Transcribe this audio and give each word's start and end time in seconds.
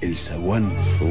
el 0.00 0.16
zaguán. 0.16 0.70
Sucia 0.82 1.08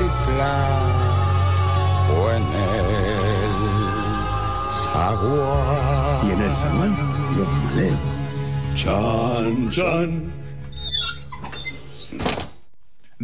y 0.00 0.08
flaco 0.24 2.18
en 2.32 2.42
el 2.42 3.52
zaguán. 4.70 6.26
Y 6.26 6.30
en 6.32 6.42
el 6.42 6.52
zaguán, 6.52 6.96
los 7.36 7.48
maleos. 7.64 7.98
Chan, 8.74 9.70
chan. 9.70 10.41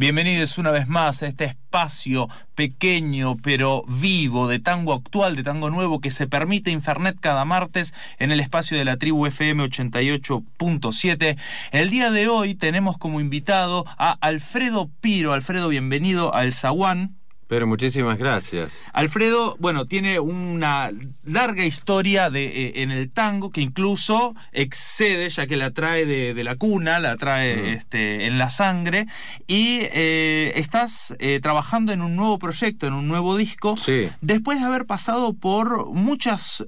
Bienvenidos 0.00 0.58
una 0.58 0.70
vez 0.70 0.86
más 0.86 1.24
a 1.24 1.26
este 1.26 1.44
espacio 1.44 2.28
pequeño 2.54 3.36
pero 3.42 3.82
vivo 3.88 4.46
de 4.46 4.60
tango 4.60 4.92
actual, 4.92 5.34
de 5.34 5.42
tango 5.42 5.70
nuevo 5.70 6.00
que 6.00 6.12
se 6.12 6.28
permite 6.28 6.70
Infernet 6.70 7.18
cada 7.18 7.44
martes 7.44 7.94
en 8.20 8.30
el 8.30 8.38
espacio 8.38 8.78
de 8.78 8.84
la 8.84 8.96
tribu 8.96 9.26
FM 9.26 9.64
88.7. 9.64 11.36
El 11.72 11.90
día 11.90 12.12
de 12.12 12.28
hoy 12.28 12.54
tenemos 12.54 12.96
como 12.96 13.18
invitado 13.18 13.84
a 13.98 14.12
Alfredo 14.20 14.88
Piro. 15.00 15.32
Alfredo, 15.32 15.68
bienvenido 15.68 16.32
al 16.32 16.52
Zaguán. 16.52 17.17
Pero 17.48 17.66
muchísimas 17.66 18.18
gracias. 18.18 18.78
Alfredo, 18.92 19.56
bueno, 19.58 19.86
tiene 19.86 20.20
una 20.20 20.90
larga 21.24 21.64
historia 21.64 22.28
de, 22.28 22.46
eh, 22.46 22.82
en 22.82 22.90
el 22.90 23.10
tango 23.10 23.50
que 23.50 23.62
incluso 23.62 24.34
excede, 24.52 25.30
ya 25.30 25.46
que 25.46 25.56
la 25.56 25.70
trae 25.70 26.04
de, 26.04 26.44
la 26.44 26.56
cuna, 26.56 26.98
la 27.00 27.16
trae 27.16 27.72
este, 27.72 28.26
en 28.26 28.36
la 28.36 28.50
sangre, 28.50 29.06
y 29.46 29.78
eh, 29.94 30.52
estás 30.56 31.16
eh, 31.20 31.40
trabajando 31.40 31.92
en 31.92 32.02
un 32.02 32.16
nuevo 32.16 32.38
proyecto, 32.38 32.86
en 32.86 32.92
un 32.92 33.08
nuevo 33.08 33.36
disco, 33.36 33.76
Sí. 33.78 34.08
después 34.20 34.60
de 34.60 34.66
haber 34.66 34.84
pasado 34.84 35.32
por 35.32 35.90
muchas 35.94 36.66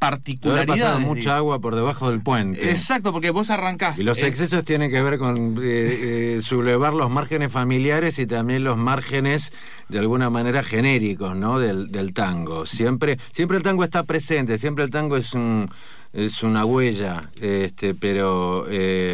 particularidades. 0.00 0.82
pasado 0.82 1.00
mucha 1.00 1.36
agua 1.36 1.60
por 1.60 1.76
debajo 1.76 2.10
del 2.10 2.20
puente. 2.22 2.70
Exacto, 2.70 3.12
porque 3.12 3.30
vos 3.30 3.50
arrancás. 3.50 3.98
Y 3.98 4.02
los 4.02 4.18
eh, 4.22 4.26
excesos 4.26 4.64
tienen 4.64 4.90
que 4.90 5.00
ver 5.02 5.18
con 5.18 5.58
eh, 5.58 6.36
eh, 6.38 6.40
sublevar 6.42 6.94
los 6.94 7.10
márgenes 7.10 7.52
familiares 7.52 8.18
y 8.18 8.26
también 8.26 8.64
los 8.64 8.78
márgenes 8.78 9.52
de 9.90 9.98
alguna 9.98 10.30
manera 10.30 10.62
genéricos, 10.62 11.36
¿no? 11.36 11.60
Del, 11.60 11.92
del 11.92 12.14
tango. 12.14 12.64
Siempre, 12.64 13.18
siempre 13.30 13.58
el 13.58 13.62
tango 13.62 13.84
está 13.84 14.02
presente, 14.02 14.56
siempre 14.56 14.84
el 14.84 14.90
tango 14.90 15.16
es 15.16 15.34
un 15.34 15.70
es 16.12 16.42
una 16.42 16.64
huella, 16.64 17.30
este, 17.40 17.94
pero 17.94 18.66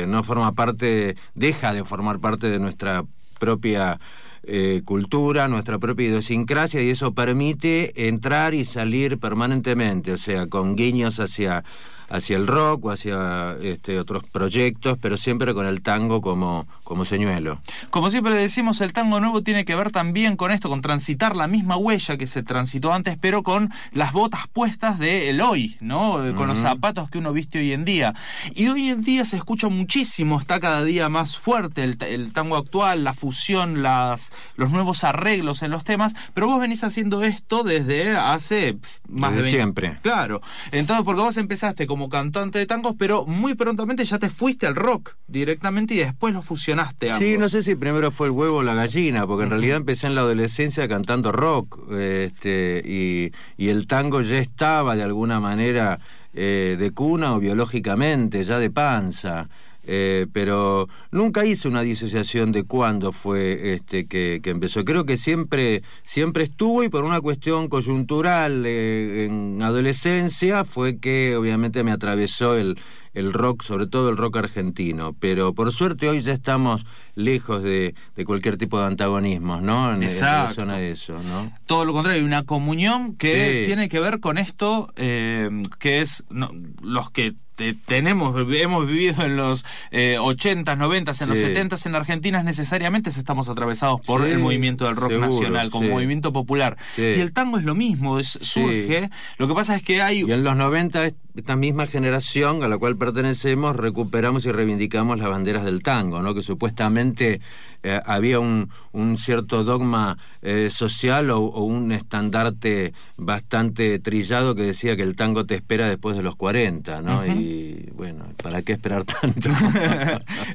no 0.06 0.22
forma 0.22 0.52
parte, 0.52 1.14
deja 1.34 1.74
de 1.74 1.84
formar 1.84 2.20
parte 2.20 2.48
de 2.48 2.58
nuestra 2.58 3.04
propia 3.38 4.00
eh, 4.46 4.82
cultura, 4.84 5.48
nuestra 5.48 5.78
propia 5.78 6.06
idiosincrasia 6.06 6.82
y 6.82 6.90
eso 6.90 7.14
permite 7.14 8.08
entrar 8.08 8.54
y 8.54 8.64
salir 8.64 9.18
permanentemente, 9.18 10.12
o 10.12 10.18
sea, 10.18 10.46
con 10.46 10.76
guiños 10.76 11.18
hacia, 11.18 11.64
hacia 12.08 12.36
el 12.36 12.46
rock 12.46 12.84
o 12.86 12.90
hacia 12.90 13.56
este, 13.62 13.98
otros 13.98 14.24
proyectos, 14.24 14.98
pero 15.00 15.16
siempre 15.16 15.54
con 15.54 15.66
el 15.66 15.82
tango 15.82 16.20
como, 16.20 16.66
como 16.84 17.04
señuelo. 17.04 17.60
Como 17.90 18.10
siempre 18.10 18.34
decimos, 18.34 18.80
el 18.80 18.92
tango 18.92 19.20
nuevo 19.20 19.42
tiene 19.42 19.64
que 19.64 19.74
ver 19.76 19.90
también 19.90 20.36
con 20.36 20.50
esto, 20.50 20.68
con 20.68 20.82
transitar 20.82 21.34
la 21.36 21.46
misma 21.48 21.76
huella 21.76 22.16
que 22.16 22.26
se 22.26 22.42
transitó 22.42 22.92
antes, 22.92 23.16
pero 23.20 23.42
con 23.42 23.70
las 23.92 24.12
botas 24.12 24.46
puestas 24.52 24.98
de 24.98 25.30
el 25.30 25.40
hoy, 25.40 25.76
¿no? 25.80 26.24
Eh, 26.24 26.34
Con 26.34 26.46
los 26.48 26.58
zapatos 26.58 27.10
que 27.10 27.18
uno 27.18 27.32
viste 27.32 27.58
hoy 27.58 27.72
en 27.72 27.84
día. 27.84 28.14
Y 28.54 28.68
hoy 28.68 28.90
en 28.90 29.02
día 29.02 29.24
se 29.24 29.36
escucha 29.36 29.68
muchísimo, 29.68 30.38
está 30.38 30.60
cada 30.60 30.84
día 30.84 31.08
más 31.08 31.38
fuerte 31.38 31.82
el, 31.84 31.96
ta- 31.96 32.06
el 32.08 32.32
tango 32.32 32.56
actual, 32.56 33.02
la 33.04 33.14
fusión, 33.14 33.82
las, 33.82 34.32
los 34.56 34.70
nuevos 34.70 35.04
arreglos 35.04 35.62
en 35.62 35.70
los 35.70 35.84
temas, 35.84 36.14
pero 36.34 36.46
vos 36.46 36.60
venís 36.60 36.84
haciendo 36.84 37.22
esto 37.22 37.62
desde 37.64 38.16
hace 38.16 38.76
más 39.08 39.30
Desde 39.32 39.36
de 39.36 39.42
20 39.42 39.50
siempre. 39.50 39.96
Claro. 40.02 40.40
Entonces, 40.72 41.04
porque 41.04 41.22
vos 41.22 41.36
empezaste 41.36 41.86
como 41.86 41.95
cantante 42.08 42.58
de 42.58 42.66
tangos, 42.66 42.94
pero 42.98 43.26
muy 43.26 43.54
prontamente 43.54 44.04
ya 44.04 44.18
te 44.18 44.28
fuiste 44.28 44.66
al 44.66 44.74
rock 44.74 45.16
directamente 45.26 45.94
y 45.94 45.98
después 45.98 46.32
lo 46.32 46.42
fusionaste. 46.42 47.10
Sí, 47.18 47.34
ambos. 47.34 47.38
no 47.38 47.48
sé 47.48 47.62
si 47.62 47.74
primero 47.74 48.10
fue 48.10 48.28
el 48.28 48.32
huevo 48.32 48.58
o 48.58 48.62
la 48.62 48.74
gallina, 48.74 49.26
porque 49.26 49.44
en 49.44 49.50
realidad 49.50 49.78
empecé 49.78 50.06
en 50.06 50.14
la 50.14 50.20
adolescencia 50.20 50.88
cantando 50.88 51.32
rock, 51.32 51.90
este, 51.92 52.82
y, 52.84 53.32
y 53.56 53.68
el 53.68 53.86
tango 53.86 54.20
ya 54.22 54.38
estaba 54.38 54.96
de 54.96 55.02
alguna 55.02 55.40
manera 55.40 55.98
eh, 56.38 56.76
de 56.78 56.90
cuna 56.90 57.34
o 57.34 57.40
biológicamente, 57.40 58.44
ya 58.44 58.58
de 58.58 58.70
panza. 58.70 59.48
Eh, 59.86 60.26
pero 60.32 60.88
nunca 61.10 61.44
hice 61.44 61.68
una 61.68 61.82
disociación 61.82 62.52
de 62.52 62.64
cuándo 62.64 63.12
fue 63.12 63.74
este 63.74 64.06
que, 64.06 64.40
que 64.42 64.50
empezó. 64.50 64.84
Creo 64.84 65.06
que 65.06 65.16
siempre, 65.16 65.82
siempre 66.02 66.44
estuvo 66.44 66.82
y 66.82 66.88
por 66.88 67.04
una 67.04 67.20
cuestión 67.20 67.68
coyuntural 67.68 68.64
eh, 68.66 69.26
en 69.26 69.62
adolescencia 69.62 70.64
fue 70.64 70.98
que 70.98 71.36
obviamente 71.36 71.84
me 71.84 71.92
atravesó 71.92 72.56
el, 72.56 72.76
el 73.16 73.32
rock, 73.32 73.62
sobre 73.62 73.86
todo 73.86 74.10
el 74.10 74.16
rock 74.16 74.36
argentino. 74.36 75.14
Pero 75.18 75.54
por 75.54 75.72
suerte 75.72 76.08
hoy 76.08 76.20
ya 76.20 76.32
estamos 76.32 76.84
lejos 77.14 77.62
de, 77.62 77.94
de 78.14 78.24
cualquier 78.24 78.56
tipo 78.58 78.78
de 78.78 78.86
antagonismos, 78.86 79.62
¿no? 79.62 79.90
En, 79.90 79.96
en 79.96 80.02
Exacto. 80.04 80.64
relación 80.64 80.70
a 80.70 80.80
eso, 80.80 81.14
¿no? 81.28 81.50
Todo 81.66 81.84
lo 81.84 81.92
contrario, 81.92 82.20
hay 82.20 82.26
una 82.26 82.44
comunión 82.44 83.16
que 83.16 83.60
Sí. 83.62 83.66
tiene 83.66 83.88
que 83.88 84.00
ver 84.00 84.20
con 84.20 84.38
esto, 84.38 84.92
eh, 84.96 85.50
que 85.78 86.00
es 86.02 86.26
no, 86.30 86.50
los 86.82 87.10
que 87.10 87.34
te- 87.54 87.72
tenemos, 87.72 88.36
hemos 88.54 88.86
vivido 88.86 89.24
en 89.24 89.36
los 89.36 89.64
eh, 89.90 90.18
80s, 90.20 90.76
90s, 90.76 91.22
en 91.22 91.28
los 91.30 91.38
Sí. 91.38 91.44
70s 91.46 91.86
en 91.86 91.94
Argentina, 91.94 92.42
necesariamente 92.42 93.08
estamos 93.08 93.48
atravesados 93.48 94.02
por 94.02 94.22
Sí, 94.26 94.30
el 94.32 94.40
movimiento 94.40 94.84
del 94.84 94.96
rock 94.96 95.12
seguro, 95.12 95.30
nacional, 95.30 95.70
como 95.70 95.86
sí. 95.86 95.92
movimiento 95.92 96.34
popular. 96.34 96.76
Y 96.98 97.00
el 97.20 97.32
tango 97.32 97.56
es 97.56 97.64
lo 97.64 97.74
mismo, 97.74 98.18
es, 98.18 98.28
surge. 98.42 99.08
Lo 99.38 99.48
que 99.48 99.54
pasa 99.54 99.74
es 99.74 99.82
que 99.82 100.02
hay 100.02 100.18
Y 100.28 100.32
en 100.32 100.44
los 100.44 100.54
90, 100.54 101.10
esta 101.36 101.56
misma 101.56 101.86
generación 101.86 102.62
a 102.62 102.68
la 102.68 102.78
cual 102.78 102.96
pertenecemos, 102.96 103.76
recuperamos 103.76 104.44
y 104.46 104.52
reivindicamos 104.52 105.18
las 105.18 105.28
banderas 105.28 105.64
del 105.64 105.82
tango, 105.82 106.22
¿no? 106.22 106.34
Que 106.34 106.42
supuestamente 106.42 107.40
eh, 107.82 108.00
había 108.06 108.40
un, 108.40 108.70
un 108.92 109.16
cierto 109.16 109.62
dogma 109.62 110.18
eh, 110.42 110.68
social 110.72 111.30
o, 111.30 111.40
o 111.40 111.62
un 111.64 111.92
estandarte 111.92 112.92
bastante 113.16 113.98
trillado 113.98 114.54
que 114.54 114.62
decía 114.62 114.96
que 114.96 115.02
el 115.02 115.14
tango 115.16 115.44
te 115.46 115.54
espera 115.54 115.86
después 115.88 116.16
de 116.16 116.22
los 116.22 116.36
40, 116.36 117.02
¿no? 117.02 117.24
Y 117.26 117.90
bueno, 117.94 118.24
¿para 118.42 118.62
qué 118.62 118.72
esperar 118.72 119.04
tanto? 119.04 119.50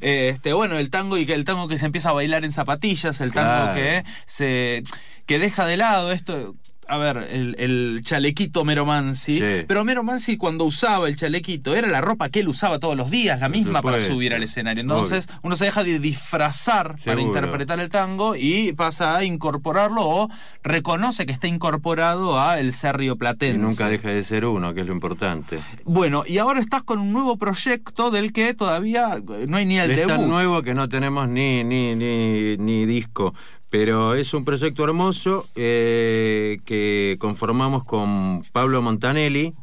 Eh, 0.02 0.30
este, 0.30 0.54
bueno, 0.54 0.78
el 0.80 0.90
tango 0.90 1.18
y 1.18 1.26
que 1.26 1.34
el 1.34 1.46
tango 1.46 1.68
que 1.68 1.78
se 1.78 1.86
empieza 1.86 2.10
a 2.10 2.14
bailar 2.14 2.44
en 2.44 2.52
zapatillas, 2.52 3.22
el 3.22 3.32
tango 3.32 3.42
Claro. 3.52 3.76
que 3.76 4.04
se 4.26 4.84
que 5.26 5.40
deja 5.40 5.66
de 5.66 5.78
lado 5.78 6.12
esto. 6.12 6.56
A 6.92 6.98
ver, 6.98 7.26
el, 7.32 7.56
el 7.58 8.02
chalequito 8.04 8.66
Mero 8.66 8.86
Mansi. 8.86 9.40
Sí. 9.40 9.64
Pero 9.66 9.86
Mero 9.86 10.04
Mansi 10.04 10.36
cuando 10.36 10.66
usaba 10.66 11.08
el 11.08 11.16
chalequito 11.16 11.74
era 11.74 11.88
la 11.88 12.02
ropa 12.02 12.28
que 12.28 12.42
él 12.42 12.50
usaba 12.50 12.80
todos 12.80 12.98
los 12.98 13.10
días, 13.10 13.40
la 13.40 13.48
misma 13.48 13.82
para 13.82 14.02
subir 14.02 14.34
al 14.34 14.44
escenario. 14.44 14.82
Entonces 14.82 15.30
uno 15.42 15.56
se 15.56 15.66
deja 15.66 15.86
de 15.86 16.00
disfrazar 16.00 16.98
para 17.06 17.22
interpretar 17.22 17.80
el 17.80 17.88
tango 17.90 18.36
y 18.36 18.74
pasa 18.74 19.16
a 19.16 19.24
incorporarlo 19.24 20.02
o 20.06 20.30
reconoce 20.64 21.26
que 21.26 21.32
está 21.32 21.48
incorporado 21.48 22.40
a 22.40 22.60
el 22.60 22.74
serrio 22.74 23.14
y 23.14 23.16
platense. 23.16 23.58
nunca 23.58 23.88
deja 23.88 24.10
de 24.10 24.24
ser 24.24 24.44
uno, 24.46 24.74
que 24.74 24.82
es 24.82 24.88
lo 24.88 24.92
importante. 24.94 25.60
Bueno, 25.86 26.24
y 26.28 26.40
ahora 26.40 26.60
estás 26.60 26.84
con 26.84 27.00
un 27.00 27.14
nuevo 27.14 27.38
proyecto 27.38 28.12
del 28.12 28.34
que 28.34 28.54
todavía 28.54 29.22
no 29.48 29.56
hay 29.56 29.66
ni 29.66 29.80
el 29.80 29.92
es 29.92 29.96
debut. 29.98 30.12
tan 30.16 30.28
nuevo 30.28 30.62
que 30.62 30.74
no 30.74 30.90
tenemos 30.90 31.30
ni, 31.30 31.64
ni, 31.64 31.96
ni, 31.96 32.58
ni 32.58 32.86
disco. 32.86 33.34
Pero 33.72 34.16
es 34.16 34.34
un 34.34 34.44
proyecto 34.44 34.84
hermoso 34.84 35.48
eh, 35.56 36.60
que 36.66 37.16
conformamos 37.20 37.86
con 37.86 38.44
Pablo 38.52 38.82
Montanelli. 38.82 39.54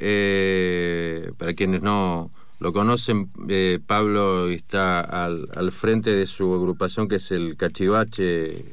eh, 0.00 1.30
para 1.36 1.52
quienes 1.52 1.82
no 1.82 2.30
lo 2.58 2.72
conocen, 2.72 3.28
eh, 3.48 3.78
Pablo 3.86 4.48
está 4.48 5.00
al, 5.00 5.70
frente 5.72 6.10
de 6.16 6.24
su 6.24 6.54
agrupación 6.54 7.06
que 7.06 7.16
es 7.16 7.30
el 7.32 7.56
Cachivache 7.56 8.64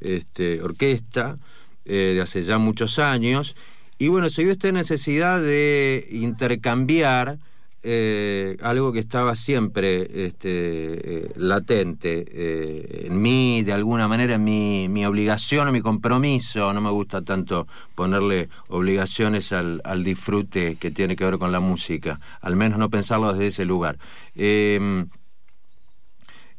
este, 0.00 0.60
Orquesta, 0.60 1.38
de 1.84 2.20
hace 2.20 2.42
ya 2.42 2.58
muchos 2.58 2.98
años. 2.98 3.54
Y 3.98 4.08
bueno, 4.08 4.30
se 4.30 4.42
vio 4.42 4.52
esta 4.52 4.72
necesidad 4.72 5.40
de 5.40 6.08
intercambiar 6.10 7.38
eh, 7.84 8.56
algo 8.62 8.92
que 8.92 9.00
estaba 9.00 9.34
siempre 9.34 10.26
este, 10.26 11.24
eh, 11.24 11.32
latente 11.36 12.24
eh, 12.28 13.06
en 13.08 13.20
mí, 13.20 13.62
de 13.62 13.72
alguna 13.72 14.06
manera, 14.06 14.34
en 14.34 14.44
mi, 14.44 14.88
mi 14.88 15.04
obligación 15.04 15.66
o 15.66 15.72
mi 15.72 15.80
compromiso. 15.80 16.72
No 16.72 16.80
me 16.80 16.90
gusta 16.90 17.22
tanto 17.22 17.66
ponerle 17.96 18.48
obligaciones 18.68 19.52
al, 19.52 19.80
al 19.84 20.04
disfrute 20.04 20.76
que 20.76 20.92
tiene 20.92 21.16
que 21.16 21.24
ver 21.24 21.38
con 21.38 21.50
la 21.50 21.58
música, 21.58 22.20
al 22.40 22.54
menos 22.54 22.78
no 22.78 22.88
pensarlo 22.88 23.32
desde 23.32 23.48
ese 23.48 23.64
lugar. 23.64 23.98
Eh, 24.36 25.04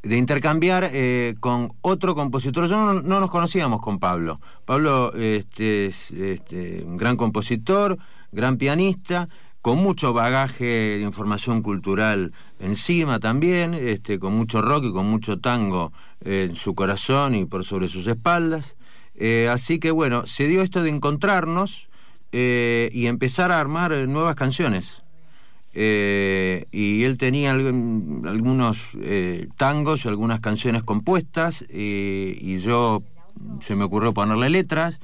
de 0.01 0.17
intercambiar 0.17 0.91
con 1.39 1.71
otro 1.79 2.13
compositor. 2.13 2.67
Yo 2.67 2.75
no, 2.75 3.01
no, 3.01 3.21
nos 3.21 3.31
conocíamos 3.31 3.79
con 3.79 3.99
Pablo. 3.99 4.41
Pablo 4.65 5.13
este, 5.13 5.85
es 5.85 6.11
este, 6.11 6.83
un 6.83 6.97
gran 6.97 7.15
compositor, 7.15 7.97
gran 8.33 8.57
pianista, 8.57 9.29
con 9.63 9.79
mucho 9.79 10.11
bagaje 10.11 10.65
de 10.65 11.01
información 11.01 11.61
cultural 11.61 12.33
encima 12.59 13.21
también, 13.21 13.73
este, 13.73 14.19
con 14.19 14.35
mucho 14.35 14.61
rock 14.61 14.83
y 14.83 14.91
con 14.91 15.07
mucho 15.07 15.39
tango 15.39 15.93
en 16.25 16.53
su 16.53 16.75
corazón 16.75 17.33
y 17.33 17.45
por 17.45 17.63
sobre 17.63 17.87
sus 17.87 18.05
espaldas. 18.07 18.75
Eh, 19.15 19.47
así 19.49 19.79
que 19.79 19.91
bueno, 19.91 20.27
se 20.27 20.49
dio 20.49 20.61
esto 20.61 20.83
de 20.83 20.89
encontrarnos 20.89 21.87
eh, 22.33 22.89
y 22.91 23.07
empezar 23.07 23.51
a 23.51 23.61
armar 23.61 23.91
nuevas 24.07 24.35
canciones. 24.35 25.01
Eh, 25.75 26.65
y 26.73 27.05
él 27.05 27.17
tenía 27.17 27.51
algunos 27.51 28.77
eh, 28.99 29.47
tangos, 29.55 30.05
algunas 30.05 30.41
canciones 30.41 30.83
compuestas, 30.83 31.63
y 31.69 32.57
yo 32.57 33.01
se 33.61 33.77
me 33.77 33.85
ocurrió 33.85 34.13
ponerle 34.13 34.49
letras, 34.49 34.99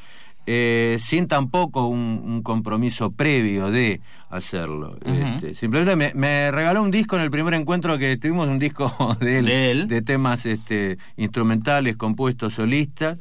eh, 0.51 0.97
sin 0.99 1.27
tampoco 1.27 1.85
un, 1.85 2.41
compromiso 2.41 3.11
previo 3.11 3.69
de 3.69 4.01
hacerlo. 4.31 4.97
Este, 5.05 5.53
simplemente 5.53 6.15
me, 6.15 6.49
regaló 6.49 6.81
un 6.81 6.89
disco 6.89 7.17
en 7.17 7.21
el 7.21 7.29
primer 7.29 7.53
encuentro 7.53 7.99
que 7.99 8.17
tuvimos, 8.17 8.47
un 8.47 8.57
disco 8.57 8.91
de 9.19 9.69
él, 9.69 9.87
de, 9.87 10.01
temas 10.01 10.47
este, 10.47 10.97
instrumentales, 11.17 11.97
compuestos, 11.97 12.55
solistas. 12.55 13.19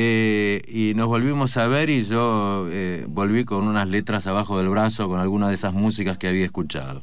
Eh, 0.00 0.62
y 0.68 0.94
nos 0.94 1.08
volvimos 1.08 1.56
a 1.56 1.66
ver 1.66 1.90
y 1.90 2.04
yo 2.04 2.68
eh, 2.70 3.04
volví 3.08 3.44
con 3.44 3.66
unas 3.66 3.88
letras 3.88 4.28
abajo 4.28 4.56
del 4.56 4.68
brazo 4.68 5.08
con 5.08 5.18
alguna 5.18 5.48
de 5.48 5.56
esas 5.56 5.74
músicas 5.74 6.18
que 6.18 6.28
había 6.28 6.44
escuchado. 6.44 7.00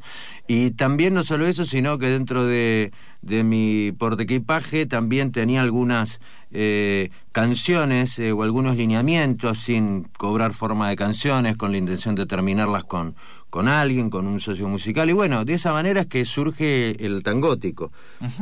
Y 0.47 0.71
también 0.71 1.13
no 1.13 1.25
solo 1.25 1.45
eso, 1.45 1.65
sino 1.65 1.97
que 1.97 2.07
dentro 2.07 2.45
de, 2.45 2.93
de 3.21 3.43
mi 3.43 3.91
portequipaje 3.91 4.85
también 4.85 5.33
tenía 5.33 5.59
algunas 5.59 6.21
eh, 6.51 7.09
canciones 7.33 8.17
o 8.17 8.43
algunos 8.43 8.77
lineamientos 8.77 9.57
sin 9.57 10.03
cobrar 10.17 10.53
forma 10.53 10.87
de 10.87 10.95
canciones, 10.95 11.57
con 11.57 11.73
la 11.73 11.77
intención 11.77 12.15
de 12.15 12.25
terminarlas 12.25 12.85
con, 12.85 13.13
con 13.55 13.69
alguien, 13.69 14.09
con 14.09 14.27
un 14.27 14.41
socio 14.41 14.67
musical. 14.67 15.09
Y 15.09 15.13
bueno, 15.13 15.45
de 15.45 15.53
esa 15.53 15.71
manera 15.71 16.01
es 16.01 16.07
que 16.07 16.25
surge 16.25 17.05
el 17.05 17.23
tangótico. 17.23 17.89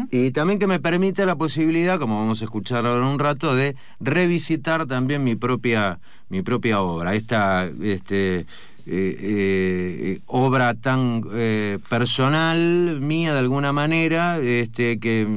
Y 0.10 0.31
también 0.31 0.57
que 0.57 0.65
me 0.65 0.80
permite 0.80 1.24
la 1.27 1.36
posibilidad, 1.36 2.00
como 2.00 2.18
vamos 2.18 2.42
a 2.42 2.45
escuchar 2.45 2.88
ahora 2.88 3.06
un 3.06 3.19
rato, 3.19 3.54
de 3.54 3.75
revisitar 4.00 4.88
también 4.88 5.24
mi 5.24 5.36
propia, 5.36 6.00
mi 6.30 6.42
propia 6.42 6.81
obra. 6.81 7.13
Esta 7.13 7.69
este, 7.83 8.39
eh, 8.39 8.45
eh, 8.88 10.19
obra 10.25 10.74
tan 10.74 11.21
eh, 11.31 11.77
personal 11.89 13.00
mía 13.00 13.33
de 13.33 13.39
alguna 13.39 13.71
manera, 13.71 14.39
este, 14.39 15.00
que 15.00 15.27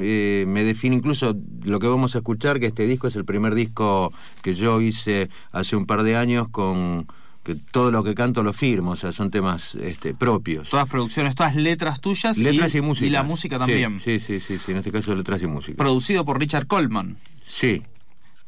me 0.48 0.64
define 0.64 0.96
incluso 0.96 1.36
lo 1.64 1.78
que 1.80 1.86
vamos 1.86 2.14
a 2.14 2.20
escuchar, 2.20 2.60
que 2.60 2.66
este 2.68 2.86
disco 2.86 3.08
es 3.08 3.16
el 3.16 3.26
primer 3.26 3.54
disco 3.54 4.10
que 4.40 4.54
yo 4.54 4.80
hice 4.80 5.28
hace 5.52 5.76
un 5.76 5.84
par 5.84 6.02
de 6.02 6.16
años 6.16 6.48
con 6.48 7.06
que 7.46 7.54
todo 7.54 7.92
lo 7.92 8.02
que 8.02 8.16
canto 8.16 8.42
lo 8.42 8.52
firmo, 8.52 8.90
o 8.90 8.96
sea, 8.96 9.12
son 9.12 9.30
temas 9.30 9.76
este, 9.76 10.14
propios. 10.14 10.68
Todas 10.68 10.88
producciones, 10.88 11.36
todas 11.36 11.54
letras 11.54 12.00
tuyas. 12.00 12.38
Letras 12.38 12.74
y, 12.74 12.80
música. 12.80 13.06
Y 13.06 13.10
la 13.10 13.22
música 13.22 13.56
también. 13.56 14.00
Sí, 14.00 14.18
sí, 14.18 14.40
sí, 14.40 14.58
sí, 14.58 14.72
en 14.72 14.78
este 14.78 14.90
caso 14.90 15.14
letras 15.14 15.40
y 15.42 15.46
música. 15.46 15.76
Producido 15.76 16.24
por 16.24 16.40
Richard 16.40 16.66
Coleman. 16.66 17.16
Sí. 17.44 17.82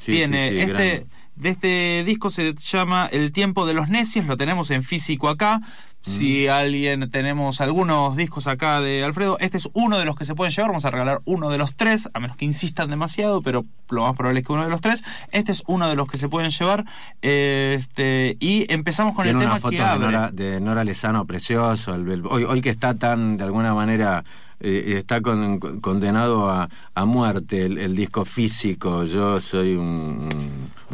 Tiene 0.05 0.63
este... 0.63 1.07
De 1.37 1.51
este 1.51 2.03
disco 2.05 2.31
se 2.31 2.53
llama 2.53 3.09
El 3.13 3.31
tiempo 3.31 3.65
de 3.65 3.73
los 3.73 3.89
necios, 3.89 4.27
lo 4.27 4.37
tenemos 4.37 4.73
en 4.73 4.83
físico 4.83 5.29
acá. 5.29 5.61
Si 6.09 6.49
alguien 6.49 7.11
tenemos 7.11 7.61
algunos 7.61 8.17
discos 8.17 8.47
acá 8.47 8.81
de 8.81 9.05
Alfredo, 9.05 9.37
este 9.41 9.59
es 9.59 9.69
uno 9.75 9.99
de 9.99 10.07
los 10.07 10.17
que 10.17 10.25
se 10.25 10.35
pueden 10.35 10.53
llevar. 10.53 10.71
Vamos 10.71 10.87
a 10.87 10.91
regalar 10.91 11.21
uno 11.27 11.51
de 11.51 11.59
los 11.59 11.77
tres, 11.77 12.09
a 12.15 12.21
menos 12.21 12.37
que 12.37 12.47
insistan 12.47 12.89
demasiado, 12.89 13.43
pero 13.43 13.67
lo 13.91 14.03
más 14.03 14.17
probable 14.17 14.41
es 14.41 14.47
que 14.47 14.53
uno 14.53 14.65
de 14.65 14.71
los 14.71 14.81
tres. 14.81 15.05
Este 15.33 15.53
es 15.53 15.63
uno 15.67 15.87
de 15.87 15.97
los 15.97 16.09
que 16.09 16.17
se 16.17 16.29
pueden 16.29 16.51
llevar. 16.51 16.87
Este, 17.21 18.37
y 18.41 18.73
empezamos 18.73 19.15
con 19.15 19.29
el 19.29 19.39
tema 19.39 19.61
que 19.61 19.77
de 19.77 19.99
Nora, 19.99 20.31
de 20.33 20.61
Nora 20.61 20.83
Lezano 20.83 21.27
precioso. 21.27 21.93
hoy, 21.93 22.45
hoy 22.45 22.61
que 22.63 22.71
está 22.71 22.95
tan 22.95 23.37
de 23.37 23.45
alguna 23.45 23.75
manera 23.75 24.25
eh, 24.61 24.95
está 24.99 25.21
condenado 25.21 26.51
a, 26.51 26.69
muerte 27.05 27.67
el, 27.67 27.95
disco 27.95 28.25
físico. 28.25 29.05
Yo 29.05 29.41
soy 29.41 29.77
un, 29.77 30.29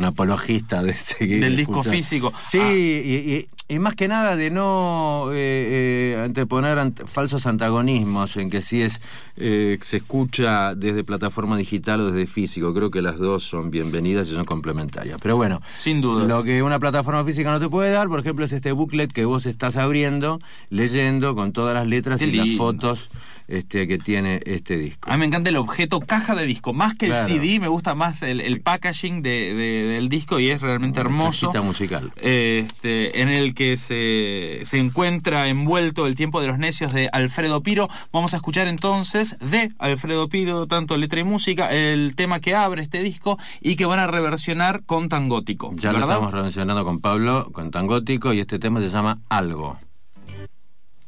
apologista 0.03 0.83
de 0.83 0.95
seguir. 0.95 1.41
Del 1.41 1.57
disco 1.57 1.83
físico. 1.83 2.33
Sí, 2.39 2.59
ah. 2.61 3.55
y, 3.69 3.79
más 3.79 3.95
que 3.95 4.09
nada 4.09 4.37
de 4.37 4.51
no 4.51 5.31
eh, 5.33 6.15
eh, 6.17 6.23
anteponer 6.25 6.93
falsos 7.07 7.47
antagonismos 7.47 8.37
en 8.37 8.51
que 8.51 8.63
si 8.63 8.83
es 8.83 9.01
se 9.37 9.97
escucha 9.97 10.75
desde 10.75 11.03
plataforma 11.05 11.57
digital 11.57 12.01
o 12.01 12.11
desde 12.11 12.27
físico. 12.27 12.73
Creo 12.73 12.91
que 12.91 13.03
las 13.03 13.19
dos 13.19 13.45
son 13.45 13.71
bienvenidas 13.71 14.29
y 14.29 14.35
son 14.35 14.45
complementarias. 14.45 15.19
Pero 15.21 15.37
bueno, 15.37 15.61
sin 15.73 16.01
duda. 16.01 16.25
Lo 16.25 16.43
que 16.45 16.63
una 16.63 16.79
plataforma 16.79 17.25
física 17.25 17.51
no 17.51 17.61
te 17.61 17.69
puede 17.69 17.91
dar, 17.91 18.09
por 18.09 18.21
ejemplo, 18.21 18.45
es 18.45 18.53
este 18.53 18.73
booklet 18.73 19.13
que 19.13 19.25
vos 19.25 19.47
estás 19.47 19.77
abriendo, 19.77 20.41
leyendo 20.71 21.35
con 21.35 21.53
todas 21.53 21.75
las 21.75 21.87
letras 21.87 22.23
y 22.23 22.33
las 22.33 22.57
fotos 22.57 23.11
este, 23.49 23.87
que 23.87 23.99
tiene 23.99 24.41
este 24.47 24.77
disco. 24.77 25.11
A 25.11 25.15
mí 25.15 25.21
me 25.21 25.27
encanta 25.27 25.51
el 25.51 25.57
objeto 25.57 26.01
caja 26.01 26.35
de 26.35 26.47
disco, 26.47 26.73
más 26.73 26.95
que 26.95 27.07
el 27.07 27.15
CD, 27.15 27.61
me 27.61 27.69
gusta 27.69 27.95
más 27.95 28.23
el, 28.23 28.61
packaging 28.61 29.23
de, 29.23 29.55
del 29.55 30.09
disco 30.09 30.39
y 30.39 30.51
es 30.51 30.61
realmente 30.61 31.01
hermoso. 31.01 31.53
musical. 31.63 32.13
Este, 32.17 33.21
en 33.23 33.29
el 33.29 33.55
que 33.55 33.77
se, 33.77 34.61
se 34.65 34.79
encuentra 34.79 35.49
envuelto 35.49 36.07
el 36.07 36.15
tiempo 36.15 36.41
de 36.41 36.49
los 36.49 36.59
necios 36.59 36.93
de 36.93 37.09
Alfredo 37.13 37.63
Piro. 37.63 37.89
Vamos 38.13 38.35
a 38.35 38.37
escuchar 38.37 38.69
entonces 38.69 39.39
de 39.41 39.73
Alfredo 39.79 40.29
Piro, 40.29 40.67
tanto 40.67 40.97
letra 40.97 41.21
y 41.21 41.25
música, 41.25 41.73
el 41.73 42.15
tema 42.17 42.41
que 42.41 42.55
abre 42.55 42.83
este 42.83 43.03
disco 43.03 43.39
y 43.61 43.77
que 43.77 43.87
van 43.87 43.99
a 43.99 44.07
reversionar 44.07 44.83
con 44.85 45.09
Tangótico. 45.09 45.73
Ya 45.77 45.93
lo 45.93 46.01
estamos 46.01 46.33
reversionando 46.33 46.85
con 46.85 47.01
Pablo, 47.01 47.51
con 47.53 47.71
Tangótico, 47.71 48.33
y 48.33 48.41
este 48.41 48.59
tema 48.59 48.81
se 48.81 48.89
llama 48.89 49.19
Algo. 49.29 49.79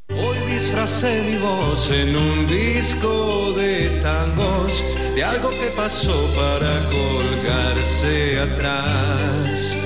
Hoy 0.08 0.38
disfracé 0.52 1.22
mi 1.22 1.36
voz 1.38 1.90
en 1.90 2.14
un 2.16 2.46
disco 2.46 3.52
de 3.52 3.98
tangos, 4.00 4.82
de 5.14 5.24
algo 5.24 5.50
que 5.50 5.70
pasó 5.76 6.14
para 6.36 6.72
colgarse 6.90 8.40
atrás. 8.40 9.76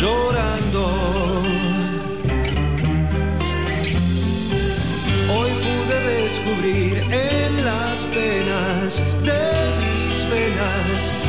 Llorando. 0.00 1.42
Hoy 5.34 5.50
pude 5.66 6.22
descubrir 6.22 6.98
en 7.10 7.64
las 7.64 8.00
penas 8.14 9.02
de 9.22 9.42
mis 9.80 10.30
venas 10.30 11.25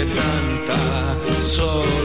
70 0.00 1.34
solo 1.34 1.99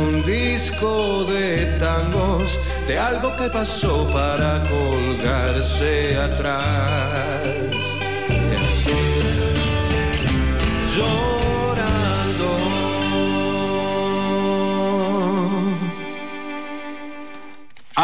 un 0.00 0.24
disco 0.24 1.24
de 1.24 1.76
tangos, 1.78 2.58
de 2.86 2.98
algo 2.98 3.36
que 3.36 3.48
pasó 3.50 4.08
para 4.12 4.64
colgarse 4.68 6.16
atrás. 6.18 7.40